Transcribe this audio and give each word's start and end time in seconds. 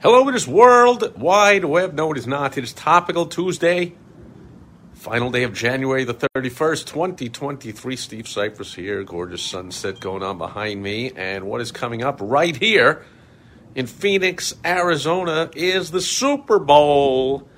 Hello, 0.00 0.28
it 0.28 0.34
is 0.36 0.46
World 0.46 1.18
Wide 1.18 1.64
Web. 1.64 1.92
No, 1.92 2.12
it 2.12 2.18
is 2.18 2.26
not. 2.28 2.56
It 2.56 2.62
is 2.62 2.72
Topical 2.72 3.26
Tuesday, 3.26 3.94
final 4.94 5.28
day 5.32 5.42
of 5.42 5.52
January 5.52 6.04
the 6.04 6.14
31st, 6.14 6.86
2023. 6.86 7.96
Steve 7.96 8.26
Sipress 8.26 8.76
here. 8.76 9.02
Gorgeous 9.02 9.42
sunset 9.42 9.98
going 9.98 10.22
on 10.22 10.38
behind 10.38 10.80
me. 10.80 11.10
And 11.16 11.46
what 11.48 11.60
is 11.60 11.72
coming 11.72 12.04
up 12.04 12.18
right 12.20 12.54
here 12.54 13.04
in 13.74 13.88
Phoenix, 13.88 14.54
Arizona 14.64 15.50
is 15.56 15.90
the 15.90 16.00
Super 16.00 16.60
Bowl 16.60 17.48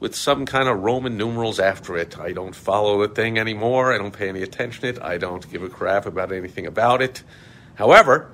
with 0.00 0.16
some 0.16 0.46
kind 0.46 0.68
of 0.68 0.80
Roman 0.80 1.16
numerals 1.16 1.60
after 1.60 1.96
it. 1.96 2.18
I 2.18 2.32
don't 2.32 2.56
follow 2.56 3.06
the 3.06 3.14
thing 3.14 3.38
anymore. 3.38 3.92
I 3.92 3.98
don't 3.98 4.12
pay 4.12 4.28
any 4.28 4.42
attention 4.42 4.82
to 4.82 4.88
it. 4.88 4.98
I 5.00 5.16
don't 5.16 5.48
give 5.48 5.62
a 5.62 5.68
crap 5.68 6.06
about 6.06 6.32
anything 6.32 6.66
about 6.66 7.02
it. 7.02 7.22
However, 7.76 8.32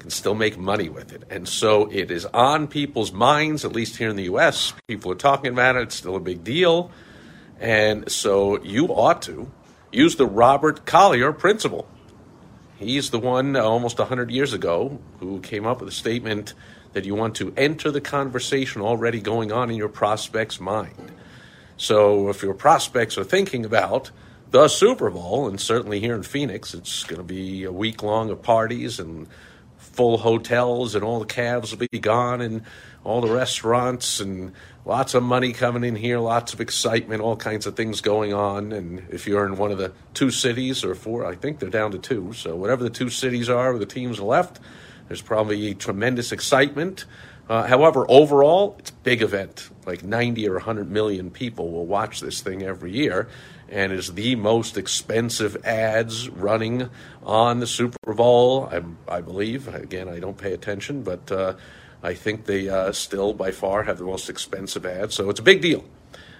can 0.00 0.10
still 0.10 0.34
make 0.34 0.58
money 0.58 0.88
with 0.88 1.12
it. 1.12 1.22
And 1.30 1.46
so 1.46 1.86
it 1.92 2.10
is 2.10 2.26
on 2.26 2.66
people's 2.66 3.12
minds, 3.12 3.64
at 3.64 3.72
least 3.72 3.98
here 3.98 4.08
in 4.08 4.16
the 4.16 4.24
US. 4.24 4.72
People 4.88 5.12
are 5.12 5.16
talking 5.16 5.52
about 5.52 5.76
it, 5.76 5.82
it's 5.82 5.94
still 5.94 6.16
a 6.16 6.20
big 6.20 6.42
deal. 6.42 6.90
And 7.60 8.10
so 8.10 8.60
you 8.62 8.86
ought 8.86 9.22
to 9.22 9.50
use 9.92 10.16
the 10.16 10.26
Robert 10.26 10.86
Collier 10.86 11.32
principle. 11.32 11.86
He's 12.76 13.10
the 13.10 13.18
one 13.18 13.56
uh, 13.56 13.60
almost 13.60 13.98
100 13.98 14.30
years 14.30 14.54
ago 14.54 14.98
who 15.18 15.40
came 15.40 15.66
up 15.66 15.80
with 15.80 15.90
a 15.90 15.92
statement 15.92 16.54
that 16.94 17.04
you 17.04 17.14
want 17.14 17.36
to 17.36 17.52
enter 17.56 17.90
the 17.90 18.00
conversation 18.00 18.80
already 18.80 19.20
going 19.20 19.52
on 19.52 19.70
in 19.70 19.76
your 19.76 19.90
prospect's 19.90 20.58
mind. 20.58 21.12
So 21.76 22.30
if 22.30 22.42
your 22.42 22.54
prospects 22.54 23.18
are 23.18 23.24
thinking 23.24 23.64
about 23.64 24.10
the 24.50 24.66
Super 24.68 25.10
Bowl, 25.10 25.46
and 25.46 25.60
certainly 25.60 26.00
here 26.00 26.14
in 26.14 26.22
Phoenix, 26.22 26.74
it's 26.74 27.04
going 27.04 27.18
to 27.18 27.24
be 27.24 27.64
a 27.64 27.72
week 27.72 28.02
long 28.02 28.30
of 28.30 28.42
parties 28.42 28.98
and 28.98 29.28
full 29.92 30.18
hotels 30.18 30.94
and 30.94 31.04
all 31.04 31.18
the 31.18 31.26
cabs 31.26 31.72
will 31.72 31.78
be 31.78 31.98
gone 31.98 32.40
and 32.40 32.62
all 33.04 33.20
the 33.20 33.32
restaurants 33.32 34.20
and 34.20 34.52
lots 34.84 35.14
of 35.14 35.22
money 35.22 35.52
coming 35.52 35.84
in 35.84 35.96
here, 35.96 36.18
lots 36.18 36.52
of 36.52 36.60
excitement, 36.60 37.22
all 37.22 37.36
kinds 37.36 37.66
of 37.66 37.76
things 37.76 38.00
going 38.00 38.32
on. 38.32 38.72
And 38.72 39.06
if 39.10 39.26
you're 39.26 39.46
in 39.46 39.56
one 39.56 39.72
of 39.72 39.78
the 39.78 39.92
two 40.14 40.30
cities 40.30 40.84
or 40.84 40.94
four, 40.94 41.26
I 41.26 41.34
think 41.34 41.58
they're 41.58 41.70
down 41.70 41.92
to 41.92 41.98
two. 41.98 42.32
So 42.34 42.56
whatever 42.56 42.82
the 42.82 42.90
two 42.90 43.10
cities 43.10 43.48
are, 43.48 43.72
with 43.72 43.80
the 43.80 43.86
teams 43.86 44.20
left, 44.20 44.60
there's 45.08 45.22
probably 45.22 45.74
tremendous 45.74 46.32
excitement. 46.32 47.04
Uh, 47.50 47.66
however, 47.66 48.06
overall, 48.08 48.76
it's 48.78 48.90
a 48.90 48.94
big 49.02 49.22
event. 49.22 49.70
Like 49.84 50.04
90 50.04 50.48
or 50.48 50.52
100 50.52 50.88
million 50.88 51.32
people 51.32 51.72
will 51.72 51.84
watch 51.84 52.20
this 52.20 52.40
thing 52.40 52.62
every 52.62 52.92
year 52.92 53.26
and 53.68 53.92
is 53.92 54.14
the 54.14 54.36
most 54.36 54.78
expensive 54.78 55.56
ads 55.66 56.28
running 56.28 56.88
on 57.24 57.58
the 57.58 57.66
Super 57.66 58.14
Bowl, 58.14 58.68
I, 58.70 58.82
I 59.16 59.20
believe. 59.20 59.66
Again, 59.66 60.08
I 60.08 60.20
don't 60.20 60.38
pay 60.38 60.52
attention, 60.52 61.02
but 61.02 61.32
uh, 61.32 61.54
I 62.04 62.14
think 62.14 62.44
they 62.44 62.68
uh, 62.68 62.92
still 62.92 63.34
by 63.34 63.50
far 63.50 63.82
have 63.82 63.98
the 63.98 64.04
most 64.04 64.30
expensive 64.30 64.86
ads, 64.86 65.16
so 65.16 65.28
it's 65.28 65.40
a 65.40 65.44
big 65.44 65.60
deal. 65.60 65.84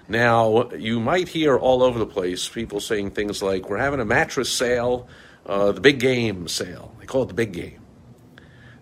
Now, 0.07 0.69
you 0.71 1.01
might 1.01 1.27
hear 1.27 1.57
all 1.57 1.83
over 1.83 1.99
the 1.99 2.05
place 2.05 2.47
people 2.47 2.79
saying 2.79 3.11
things 3.11 3.43
like, 3.43 3.69
We're 3.69 3.79
having 3.79 3.99
a 3.99 4.05
mattress 4.05 4.49
sale, 4.49 5.09
uh, 5.45 5.73
the 5.73 5.81
big 5.81 5.99
game 5.99 6.47
sale. 6.47 6.95
They 7.01 7.05
call 7.05 7.23
it 7.23 7.27
the 7.27 7.33
big 7.33 7.51
game. 7.51 7.80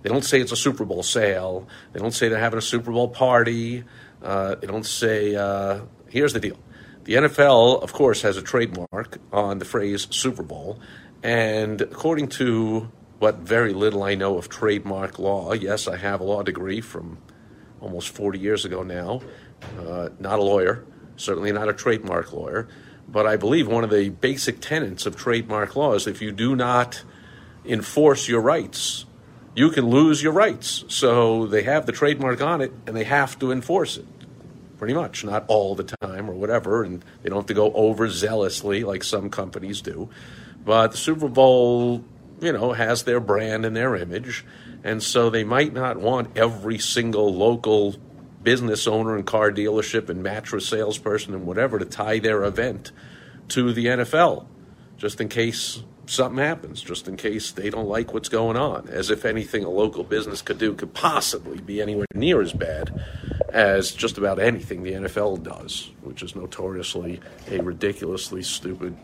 They 0.01 0.09
don't 0.09 0.23
say 0.23 0.39
it's 0.39 0.51
a 0.51 0.57
Super 0.57 0.85
Bowl 0.85 1.03
sale. 1.03 1.67
They 1.93 1.99
don't 1.99 2.13
say 2.13 2.29
they're 2.29 2.39
having 2.39 2.59
a 2.59 2.61
Super 2.61 2.91
Bowl 2.91 3.09
party. 3.09 3.83
Uh, 4.23 4.55
they 4.55 4.67
don't 4.67 4.85
say, 4.85 5.35
uh, 5.35 5.81
here's 6.09 6.33
the 6.33 6.39
deal 6.39 6.57
the 7.03 7.15
NFL, 7.15 7.81
of 7.81 7.91
course, 7.93 8.21
has 8.21 8.37
a 8.37 8.41
trademark 8.41 9.17
on 9.31 9.59
the 9.59 9.65
phrase 9.65 10.07
Super 10.11 10.43
Bowl. 10.43 10.79
And 11.23 11.81
according 11.81 12.27
to 12.29 12.91
what 13.19 13.39
very 13.39 13.73
little 13.73 14.03
I 14.03 14.15
know 14.15 14.37
of 14.37 14.47
trademark 14.47 15.19
law, 15.19 15.53
yes, 15.53 15.87
I 15.87 15.97
have 15.97 16.21
a 16.21 16.23
law 16.23 16.43
degree 16.43 16.81
from 16.81 17.17
almost 17.81 18.09
40 18.09 18.39
years 18.39 18.63
ago 18.63 18.83
now. 18.83 19.21
Uh, 19.77 20.09
not 20.19 20.39
a 20.39 20.43
lawyer, 20.43 20.85
certainly 21.15 21.51
not 21.51 21.67
a 21.67 21.73
trademark 21.73 22.31
lawyer. 22.31 22.67
But 23.07 23.25
I 23.25 23.37
believe 23.37 23.67
one 23.67 23.83
of 23.83 23.89
the 23.89 24.09
basic 24.09 24.61
tenets 24.61 25.05
of 25.05 25.15
trademark 25.15 25.75
law 25.75 25.93
is 25.95 26.05
if 26.05 26.21
you 26.21 26.31
do 26.31 26.55
not 26.55 27.03
enforce 27.65 28.27
your 28.27 28.41
rights, 28.41 29.05
you 29.59 29.69
can 29.69 29.85
lose 29.89 30.23
your 30.23 30.31
rights. 30.31 30.85
So 30.87 31.45
they 31.45 31.63
have 31.63 31.85
the 31.85 31.91
trademark 31.91 32.41
on 32.41 32.61
it 32.61 32.71
and 32.87 32.95
they 32.95 33.03
have 33.03 33.37
to 33.39 33.51
enforce 33.51 33.97
it 33.97 34.05
pretty 34.77 34.93
much, 34.93 35.25
not 35.25 35.43
all 35.49 35.75
the 35.75 35.83
time 35.83 36.29
or 36.29 36.33
whatever, 36.33 36.81
and 36.81 37.03
they 37.21 37.27
don't 37.27 37.39
have 37.39 37.47
to 37.47 37.53
go 37.53 37.69
overzealously 37.69 38.85
like 38.85 39.03
some 39.03 39.29
companies 39.29 39.81
do. 39.81 40.09
But 40.63 40.91
the 40.91 40.97
Super 40.97 41.27
Bowl, 41.27 42.05
you 42.39 42.53
know, 42.53 42.71
has 42.71 43.03
their 43.03 43.19
brand 43.19 43.65
and 43.65 43.75
their 43.75 43.97
image, 43.97 44.45
and 44.85 45.03
so 45.03 45.29
they 45.29 45.43
might 45.43 45.73
not 45.73 45.97
want 45.97 46.37
every 46.37 46.77
single 46.77 47.35
local 47.35 47.97
business 48.41 48.87
owner 48.87 49.17
and 49.17 49.27
car 49.27 49.51
dealership 49.51 50.07
and 50.07 50.23
mattress 50.23 50.67
salesperson 50.67 51.33
and 51.33 51.45
whatever 51.45 51.77
to 51.79 51.85
tie 51.85 52.19
their 52.19 52.45
event 52.45 52.93
to 53.49 53.73
the 53.73 53.87
NFL, 53.87 54.45
just 54.95 55.19
in 55.19 55.27
case 55.27 55.83
something 56.09 56.43
happens, 56.43 56.81
just 56.81 57.07
in 57.07 57.17
case 57.17 57.51
they 57.51 57.69
don't 57.69 57.87
like 57.87 58.13
what's 58.13 58.29
going 58.29 58.57
on, 58.57 58.87
as 58.89 59.09
if 59.09 59.25
anything 59.25 59.63
a 59.63 59.69
local 59.69 60.03
business 60.03 60.41
could 60.41 60.57
do 60.57 60.73
could 60.73 60.93
possibly 60.93 61.59
be 61.59 61.81
anywhere 61.81 62.07
near 62.13 62.41
as 62.41 62.53
bad 62.53 63.01
as 63.49 63.91
just 63.91 64.17
about 64.17 64.39
anything 64.39 64.83
the 64.83 64.93
NFL 64.93 65.43
does, 65.43 65.91
which 66.01 66.23
is 66.23 66.35
notoriously 66.35 67.19
a 67.49 67.59
ridiculously 67.61 68.41
stupid 68.41 68.95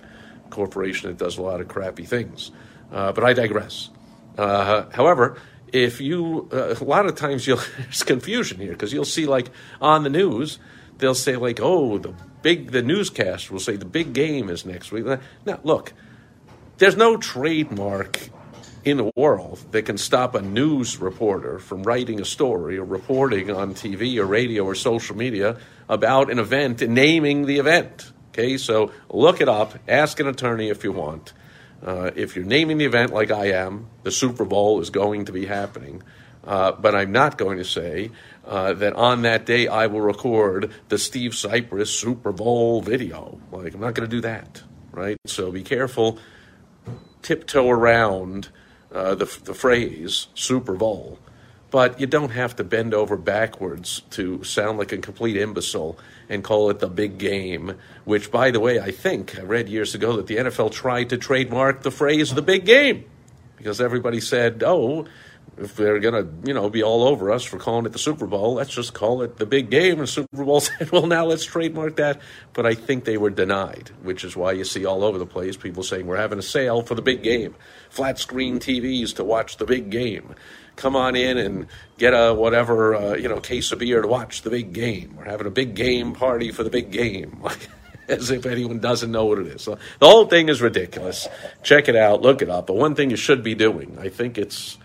corporation 0.49 1.09
that 1.09 1.17
does 1.17 1.37
a 1.37 1.41
lot 1.41 1.61
of 1.61 1.67
crappy 1.67 2.05
things. 2.05 2.51
Uh, 2.91 3.11
but 3.11 3.23
I 3.23 3.33
digress. 3.33 3.89
Uh, 4.37 4.85
however, 4.91 5.37
if 5.71 5.99
you, 5.99 6.49
uh, 6.51 6.75
a 6.79 6.83
lot 6.83 7.05
of 7.05 7.15
times 7.15 7.47
you'll, 7.47 7.61
there's 7.77 8.03
confusion 8.03 8.59
here 8.59 8.71
because 8.71 8.93
you'll 8.93 9.05
see 9.05 9.25
like 9.25 9.49
on 9.81 10.03
the 10.03 10.09
news, 10.09 10.59
they'll 10.97 11.15
say 11.15 11.35
like, 11.35 11.59
oh, 11.61 11.97
the 11.97 12.13
big, 12.41 12.71
the 12.71 12.81
newscast 12.81 13.51
will 13.51 13.59
say 13.59 13.75
the 13.75 13.85
big 13.85 14.13
game 14.13 14.49
is 14.49 14.65
next 14.65 14.91
week. 14.91 15.05
Now, 15.45 15.59
look, 15.63 15.93
there's 16.77 16.97
no 16.97 17.17
trademark 17.17 18.29
in 18.83 18.97
the 18.97 19.11
world 19.15 19.59
that 19.71 19.83
can 19.83 19.97
stop 19.97 20.35
a 20.35 20.41
news 20.41 20.99
reporter 20.99 21.57
from 21.57 21.83
writing 21.83 22.21
a 22.21 22.25
story 22.25 22.77
or 22.77 22.85
reporting 22.85 23.49
on 23.49 23.73
TV 23.73 24.17
or 24.17 24.25
radio 24.25 24.63
or 24.63 24.75
social 24.75 25.15
media 25.15 25.57
about 25.89 26.29
an 26.29 26.37
event 26.37 26.81
and 26.81 26.93
naming 26.93 27.45
the 27.45 27.57
event. 27.57 28.11
Okay, 28.29 28.57
so 28.57 28.91
look 29.09 29.41
it 29.41 29.49
up, 29.49 29.73
ask 29.87 30.19
an 30.19 30.27
attorney 30.27 30.69
if 30.69 30.83
you 30.83 30.91
want. 30.91 31.33
Uh, 31.81 32.11
if 32.15 32.35
you're 32.35 32.45
naming 32.45 32.77
the 32.77 32.85
event 32.85 33.13
like 33.13 33.31
I 33.31 33.51
am, 33.51 33.87
the 34.03 34.11
Super 34.11 34.45
Bowl 34.45 34.81
is 34.81 34.89
going 34.89 35.25
to 35.25 35.31
be 35.31 35.45
happening. 35.45 36.03
Uh, 36.43 36.71
but 36.73 36.93
I'm 36.93 37.11
not 37.11 37.37
going 37.37 37.57
to 37.57 37.63
say 37.63 38.11
uh, 38.45 38.73
that 38.73 38.93
on 38.93 39.23
that 39.23 39.45
day 39.45 39.67
I 39.67 39.87
will 39.87 40.01
record 40.01 40.71
the 40.89 40.97
Steve 40.97 41.31
Sipress 41.31 41.87
Super 41.87 42.31
Bowl 42.31 42.81
video. 42.81 43.39
Like, 43.51 43.73
I'm 43.73 43.81
not 43.81 43.95
going 43.95 44.07
to 44.07 44.15
do 44.15 44.21
that, 44.21 44.61
right? 44.91 45.17
So 45.25 45.51
be 45.51 45.63
careful, 45.63 46.19
tiptoe 47.25 47.67
around 47.67 48.49
uh, 48.91 49.15
the, 49.15 49.25
the 49.43 49.53
phrase 49.55 50.27
Super 50.35 50.75
Bowl, 50.75 51.17
but 51.71 51.99
you 51.99 52.05
don't 52.05 52.29
have 52.29 52.55
to 52.57 52.63
bend 52.63 52.93
over 52.93 53.17
backwards 53.17 54.03
to 54.11 54.43
sound 54.43 54.77
like 54.77 54.91
a 54.91 54.97
complete 54.99 55.35
imbecile 55.35 55.97
and 56.29 56.43
call 56.43 56.69
it 56.69 56.77
the 56.79 56.87
big 56.87 57.17
game, 57.17 57.75
which, 58.03 58.31
by 58.31 58.51
the 58.51 58.59
way, 58.59 58.79
I 58.79 58.91
think 58.91 59.39
I 59.39 59.41
read 59.41 59.69
years 59.69 59.95
ago 59.95 60.15
that 60.17 60.27
the 60.27 60.37
NFL 60.37 60.71
tried 60.71 61.09
to 61.09 61.17
trademark 61.17 61.81
the 61.81 61.89
phrase 61.89 62.31
the 62.33 62.43
big 62.43 62.63
game 62.63 63.05
because 63.57 63.81
everybody 63.81 64.21
said, 64.21 64.61
oh, 64.63 65.07
if 65.57 65.75
they're 65.75 65.99
going 65.99 66.13
to, 66.13 66.47
you 66.47 66.53
know, 66.53 66.69
be 66.69 66.83
all 66.83 67.03
over 67.03 67.31
us 67.31 67.43
for 67.43 67.57
calling 67.57 67.85
it 67.85 67.93
the 67.93 67.99
Super 67.99 68.27
Bowl, 68.27 68.55
let's 68.55 68.73
just 68.73 68.93
call 68.93 69.21
it 69.21 69.37
the 69.37 69.45
big 69.45 69.69
game. 69.69 69.99
And 69.99 70.09
Super 70.09 70.43
Bowl 70.43 70.59
said, 70.61 70.91
well, 70.91 71.07
now 71.07 71.25
let's 71.25 71.45
trademark 71.45 71.95
that. 71.95 72.21
But 72.53 72.65
I 72.65 72.75
think 72.75 73.05
they 73.05 73.17
were 73.17 73.29
denied, 73.29 73.91
which 74.03 74.23
is 74.23 74.35
why 74.35 74.51
you 74.51 74.63
see 74.63 74.85
all 74.85 75.03
over 75.03 75.17
the 75.17 75.25
place 75.25 75.55
people 75.55 75.83
saying 75.83 76.07
we're 76.07 76.17
having 76.17 76.39
a 76.39 76.43
sale 76.43 76.81
for 76.81 76.95
the 76.95 77.01
big 77.01 77.23
game, 77.23 77.55
flat 77.89 78.19
screen 78.19 78.59
TVs 78.59 79.15
to 79.15 79.23
watch 79.23 79.57
the 79.57 79.65
big 79.65 79.89
game. 79.89 80.35
Come 80.75 80.95
on 80.95 81.15
in 81.15 81.37
and 81.37 81.67
get 81.97 82.11
a 82.11 82.33
whatever, 82.33 82.95
uh, 82.95 83.13
you 83.13 83.29
know, 83.29 83.39
case 83.39 83.71
of 83.71 83.79
beer 83.79 84.01
to 84.01 84.07
watch 84.07 84.41
the 84.41 84.49
big 84.49 84.73
game. 84.73 85.15
We're 85.15 85.25
having 85.25 85.47
a 85.47 85.51
big 85.51 85.73
game 85.73 86.13
party 86.13 86.51
for 86.51 86.63
the 86.63 86.69
big 86.69 86.91
game. 86.91 87.41
as 88.07 88.29
if 88.29 88.45
anyone 88.45 88.79
doesn't 88.79 89.11
know 89.11 89.25
what 89.25 89.39
it 89.39 89.47
is. 89.47 89.63
So 89.63 89.79
the 89.99 90.07
whole 90.07 90.27
thing 90.27 90.49
is 90.49 90.61
ridiculous. 90.61 91.27
Check 91.63 91.89
it 91.89 91.95
out, 91.95 92.21
look 92.21 92.41
it 92.43 92.49
up. 92.49 92.67
But 92.67 92.75
one 92.75 92.93
thing 92.93 93.09
you 93.09 93.15
should 93.15 93.41
be 93.41 93.55
doing, 93.55 93.97
I 93.99 94.09
think 94.09 94.37
it's 94.37 94.77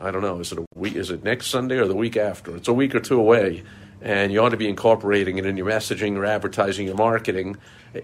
I 0.00 0.10
don't 0.10 0.22
know. 0.22 0.40
Is 0.40 0.52
it 0.52 0.58
a 0.58 0.64
week? 0.74 0.96
Is 0.96 1.10
it 1.10 1.22
next 1.24 1.46
Sunday 1.46 1.76
or 1.76 1.86
the 1.86 1.94
week 1.94 2.16
after? 2.16 2.56
It's 2.56 2.68
a 2.68 2.72
week 2.72 2.94
or 2.94 3.00
two 3.00 3.18
away, 3.18 3.62
and 4.02 4.32
you 4.32 4.40
ought 4.40 4.50
to 4.50 4.56
be 4.56 4.68
incorporating 4.68 5.38
it 5.38 5.46
in 5.46 5.56
your 5.56 5.66
messaging, 5.66 6.14
your 6.14 6.24
advertising, 6.24 6.86
your 6.86 6.96
marketing. 6.96 7.56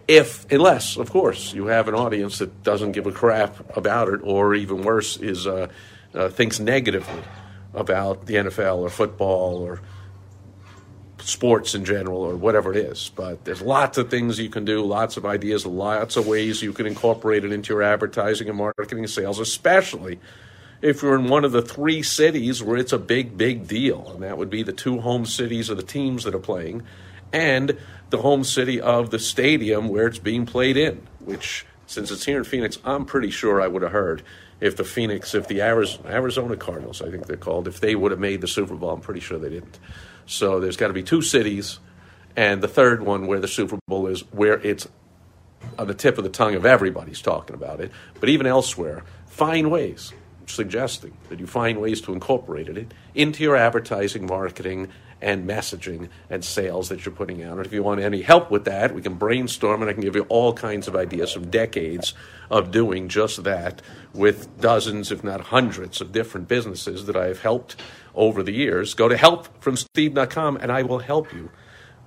If, 0.06 0.50
unless, 0.50 0.96
of 0.96 1.10
course, 1.10 1.52
you 1.52 1.66
have 1.66 1.88
an 1.88 1.94
audience 1.94 2.38
that 2.38 2.62
doesn't 2.62 2.92
give 2.92 3.06
a 3.06 3.12
crap 3.12 3.76
about 3.76 4.08
it, 4.08 4.20
or 4.22 4.54
even 4.54 4.82
worse, 4.82 5.16
is 5.16 5.46
uh, 5.46 5.68
uh, 6.14 6.28
thinks 6.28 6.60
negatively 6.60 7.22
about 7.74 8.26
the 8.26 8.34
NFL 8.34 8.78
or 8.78 8.88
football 8.90 9.58
or 9.58 9.80
sports 11.18 11.74
in 11.74 11.84
general 11.84 12.22
or 12.22 12.36
whatever 12.36 12.70
it 12.70 12.76
is. 12.76 13.10
But 13.14 13.44
there's 13.44 13.62
lots 13.62 13.98
of 13.98 14.10
things 14.10 14.38
you 14.38 14.48
can 14.48 14.64
do, 14.64 14.84
lots 14.84 15.16
of 15.16 15.26
ideas, 15.26 15.66
lots 15.66 16.16
of 16.16 16.26
ways 16.26 16.62
you 16.62 16.72
can 16.72 16.86
incorporate 16.86 17.44
it 17.44 17.52
into 17.52 17.74
your 17.74 17.82
advertising 17.82 18.48
and 18.48 18.56
marketing 18.56 19.00
and 19.00 19.10
sales, 19.10 19.38
especially 19.38 20.18
if 20.82 21.02
you're 21.02 21.14
in 21.14 21.28
one 21.28 21.44
of 21.44 21.52
the 21.52 21.62
three 21.62 22.02
cities 22.02 22.62
where 22.62 22.76
it's 22.76 22.92
a 22.92 22.98
big, 22.98 23.36
big 23.36 23.66
deal. 23.68 24.10
And 24.12 24.22
that 24.22 24.38
would 24.38 24.50
be 24.50 24.62
the 24.62 24.72
two 24.72 25.00
home 25.00 25.26
cities 25.26 25.68
of 25.68 25.76
the 25.76 25.82
teams 25.82 26.24
that 26.24 26.34
are 26.34 26.38
playing 26.38 26.82
and 27.32 27.78
the 28.10 28.18
home 28.18 28.44
city 28.44 28.80
of 28.80 29.10
the 29.10 29.18
stadium 29.18 29.88
where 29.88 30.06
it's 30.06 30.18
being 30.18 30.46
played 30.46 30.76
in, 30.76 31.06
which, 31.20 31.64
since 31.86 32.10
it's 32.10 32.24
here 32.24 32.38
in 32.38 32.44
Phoenix, 32.44 32.78
I'm 32.84 33.04
pretty 33.04 33.30
sure 33.30 33.60
I 33.60 33.68
would 33.68 33.82
have 33.82 33.92
heard 33.92 34.22
if 34.60 34.76
the 34.76 34.84
Phoenix, 34.84 35.34
if 35.34 35.46
the 35.46 35.62
Arizona 35.62 36.56
Cardinals, 36.56 37.00
I 37.00 37.10
think 37.10 37.26
they're 37.26 37.36
called, 37.36 37.68
if 37.68 37.80
they 37.80 37.94
would 37.94 38.10
have 38.10 38.20
made 38.20 38.40
the 38.40 38.48
Super 38.48 38.74
Bowl. 38.74 38.90
I'm 38.90 39.00
pretty 39.00 39.20
sure 39.20 39.38
they 39.38 39.48
didn't. 39.48 39.78
So 40.26 40.60
there's 40.60 40.76
got 40.76 40.88
to 40.88 40.92
be 40.92 41.02
two 41.02 41.22
cities, 41.22 41.78
and 42.36 42.62
the 42.62 42.68
third 42.68 43.02
one 43.02 43.26
where 43.26 43.40
the 43.40 43.48
Super 43.48 43.78
Bowl 43.86 44.06
is, 44.06 44.20
where 44.32 44.60
it's 44.60 44.88
on 45.78 45.86
the 45.86 45.94
tip 45.94 46.18
of 46.18 46.24
the 46.24 46.30
tongue 46.30 46.54
of 46.54 46.66
everybody's 46.66 47.22
talking 47.22 47.54
about 47.54 47.80
it. 47.80 47.90
But 48.18 48.28
even 48.28 48.46
elsewhere, 48.46 49.04
find 49.26 49.70
ways, 49.70 50.12
suggesting 50.50 51.16
that 51.28 51.40
you 51.40 51.46
find 51.46 51.80
ways 51.80 52.00
to 52.02 52.12
incorporate 52.12 52.68
it 52.68 52.92
into 53.14 53.42
your 53.42 53.56
advertising, 53.56 54.26
marketing, 54.26 54.88
and 55.22 55.48
messaging 55.48 56.08
and 56.28 56.44
sales 56.44 56.88
that 56.88 57.04
you're 57.04 57.14
putting 57.14 57.42
out. 57.42 57.58
And 57.58 57.66
if 57.66 57.72
you 57.72 57.82
want 57.82 58.00
any 58.00 58.22
help 58.22 58.50
with 58.50 58.64
that, 58.64 58.94
we 58.94 59.02
can 59.02 59.14
brainstorm 59.14 59.82
and 59.82 59.90
I 59.90 59.92
can 59.92 60.02
give 60.02 60.16
you 60.16 60.22
all 60.28 60.52
kinds 60.54 60.88
of 60.88 60.96
ideas 60.96 61.32
from 61.32 61.50
decades 61.50 62.14
of 62.50 62.70
doing 62.70 63.08
just 63.08 63.44
that 63.44 63.82
with 64.14 64.60
dozens, 64.60 65.12
if 65.12 65.22
not 65.22 65.40
hundreds, 65.42 66.00
of 66.00 66.12
different 66.12 66.48
businesses 66.48 67.06
that 67.06 67.16
I 67.16 67.26
have 67.26 67.42
helped 67.42 67.76
over 68.14 68.42
the 68.42 68.52
years. 68.52 68.94
Go 68.94 69.08
to 69.08 69.16
helpfromsteve.com 69.16 70.56
and 70.56 70.72
I 70.72 70.82
will 70.82 71.00
help 71.00 71.32
you 71.32 71.50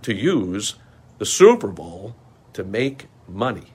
to 0.02 0.14
use 0.14 0.76
the 1.20 1.26
Super 1.26 1.68
Bowl 1.68 2.16
to 2.54 2.64
make 2.64 3.08
money. 3.28 3.73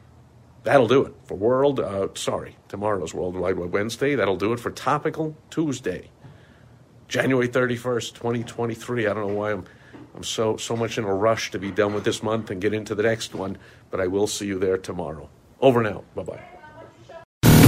That'll 0.64 0.88
do 0.88 1.06
it 1.06 1.14
for 1.24 1.34
World, 1.34 1.80
uh, 1.80 2.08
sorry, 2.14 2.56
tomorrow's 2.68 3.14
World 3.14 3.36
Wide 3.36 3.58
Web 3.58 3.72
Wednesday. 3.72 4.14
That'll 4.14 4.36
do 4.36 4.52
it 4.52 4.60
for 4.60 4.70
Topical 4.70 5.36
Tuesday. 5.50 6.10
January 7.06 7.48
31st, 7.48 8.14
2023. 8.14 9.06
I 9.06 9.14
don't 9.14 9.28
know 9.28 9.34
why 9.34 9.52
I'm 9.52 9.64
I'm 10.14 10.24
so 10.24 10.56
so 10.56 10.76
much 10.76 10.98
in 10.98 11.04
a 11.04 11.14
rush 11.14 11.52
to 11.52 11.58
be 11.58 11.70
done 11.70 11.94
with 11.94 12.04
this 12.04 12.22
month 12.22 12.50
and 12.50 12.60
get 12.60 12.74
into 12.74 12.94
the 12.94 13.04
next 13.04 13.34
one, 13.34 13.56
but 13.90 14.00
I 14.00 14.08
will 14.08 14.26
see 14.26 14.46
you 14.46 14.58
there 14.58 14.76
tomorrow. 14.76 15.28
Over 15.60 15.82
now. 15.82 16.02
Bye-bye. 16.14 16.57